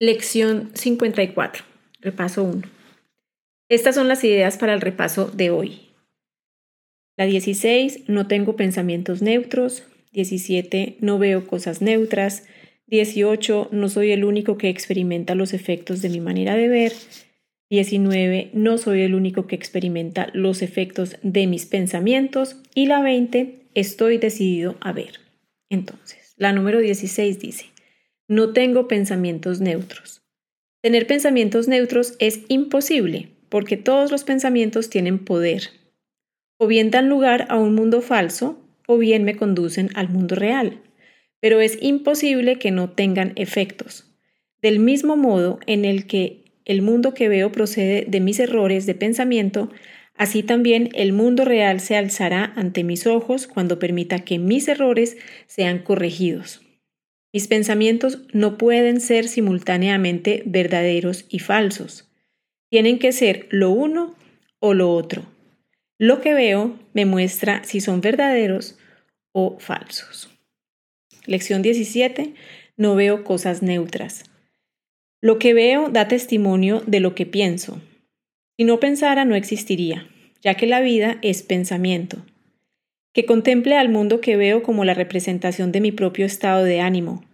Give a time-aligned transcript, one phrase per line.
[0.00, 1.64] Lección 54.
[2.00, 2.62] Repaso 1.
[3.68, 5.88] Estas son las ideas para el repaso de hoy.
[7.16, 9.82] La 16, no tengo pensamientos neutros.
[10.12, 12.44] 17, no veo cosas neutras.
[12.86, 16.92] 18, no soy el único que experimenta los efectos de mi manera de ver.
[17.68, 22.62] 19, no soy el único que experimenta los efectos de mis pensamientos.
[22.72, 25.18] Y la 20, estoy decidido a ver.
[25.68, 27.66] Entonces, la número 16 dice,
[28.28, 30.20] no tengo pensamientos neutros.
[30.82, 35.70] Tener pensamientos neutros es imposible porque todos los pensamientos tienen poder.
[36.58, 40.82] O bien dan lugar a un mundo falso o bien me conducen al mundo real.
[41.40, 44.04] Pero es imposible que no tengan efectos.
[44.60, 48.94] Del mismo modo en el que el mundo que veo procede de mis errores de
[48.94, 49.70] pensamiento,
[50.16, 55.16] así también el mundo real se alzará ante mis ojos cuando permita que mis errores
[55.46, 56.67] sean corregidos.
[57.32, 62.10] Mis pensamientos no pueden ser simultáneamente verdaderos y falsos.
[62.70, 64.14] Tienen que ser lo uno
[64.60, 65.26] o lo otro.
[65.98, 68.78] Lo que veo me muestra si son verdaderos
[69.32, 70.30] o falsos.
[71.26, 72.34] Lección 17.
[72.76, 74.24] No veo cosas neutras.
[75.20, 77.82] Lo que veo da testimonio de lo que pienso.
[78.56, 80.08] Si no pensara no existiría,
[80.40, 82.24] ya que la vida es pensamiento
[83.18, 87.24] que contemple al mundo que veo como la representación de mi propio estado de ánimo.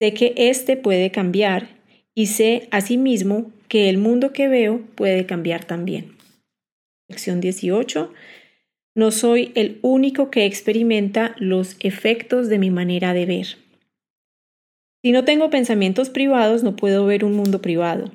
[0.00, 1.66] Sé que éste puede cambiar
[2.14, 6.16] y sé asimismo que el mundo que veo puede cambiar también.
[7.08, 8.12] Lección 18.
[8.94, 13.46] No soy el único que experimenta los efectos de mi manera de ver.
[15.02, 18.12] Si no tengo pensamientos privados, no puedo ver un mundo privado.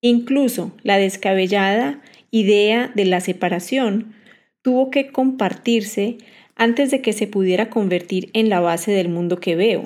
[0.00, 4.16] Incluso la descabellada idea de la separación
[4.64, 6.16] tuvo que compartirse
[6.56, 9.84] antes de que se pudiera convertir en la base del mundo que veo.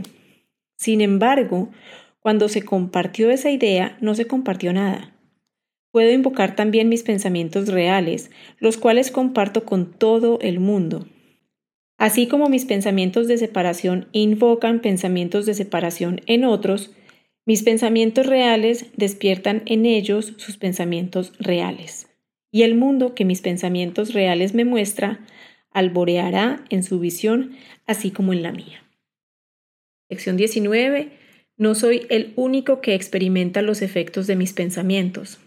[0.76, 1.70] Sin embargo,
[2.20, 5.12] cuando se compartió esa idea, no se compartió nada.
[5.90, 11.08] Puedo invocar también mis pensamientos reales, los cuales comparto con todo el mundo.
[11.98, 16.92] Así como mis pensamientos de separación invocan pensamientos de separación en otros,
[17.44, 22.07] mis pensamientos reales despiertan en ellos sus pensamientos reales
[22.50, 25.20] y el mundo que mis pensamientos reales me muestra
[25.70, 27.52] alboreará en su visión,
[27.86, 28.82] así como en la mía.
[30.08, 31.10] Lección 19.
[31.56, 35.38] No soy el único que experimenta los efectos de mis pensamientos.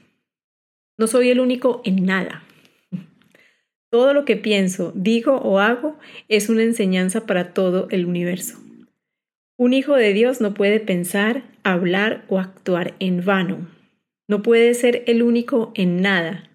[0.97, 2.44] No soy el único en nada.
[3.90, 5.97] Todo lo que pienso, digo o hago
[6.28, 8.57] es una enseñanza para todo el universo.
[9.57, 13.67] Un hijo de Dios no puede pensar, hablar o actuar en vano.
[14.28, 16.50] No puede ser el único en nada,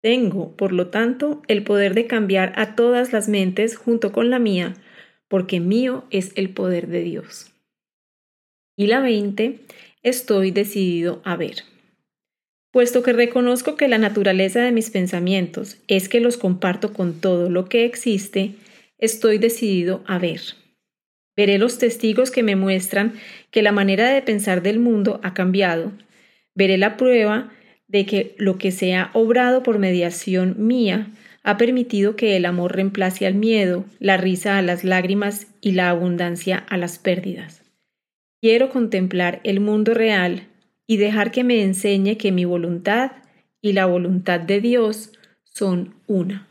[0.00, 4.38] tengo, por lo tanto, el poder de cambiar a todas las mentes junto con la
[4.38, 4.74] mía,
[5.28, 7.52] porque mío es el poder de Dios.
[8.76, 9.58] Y la 20,
[10.02, 11.64] estoy decidido a ver.
[12.70, 17.50] Puesto que reconozco que la naturaleza de mis pensamientos es que los comparto con todo
[17.50, 18.54] lo que existe,
[18.98, 20.40] estoy decidido a ver.
[21.36, 23.14] Veré los testigos que me muestran
[23.50, 25.92] que la manera de pensar del mundo ha cambiado.
[26.54, 27.52] Veré la prueba
[27.88, 31.08] de que lo que se ha obrado por mediación mía
[31.42, 35.88] ha permitido que el amor reemplace al miedo, la risa a las lágrimas y la
[35.88, 37.62] abundancia a las pérdidas.
[38.40, 40.46] Quiero contemplar el mundo real
[40.86, 43.12] y dejar que me enseñe que mi voluntad
[43.60, 45.12] y la voluntad de Dios
[45.44, 46.47] son una.